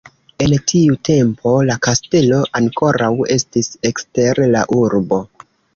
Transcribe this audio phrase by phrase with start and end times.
[0.45, 5.27] En tiu tempo la kastelo ankoraŭ estis ekster la urbo.